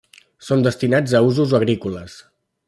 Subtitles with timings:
[0.45, 2.17] Són destinats a usos agrícoles.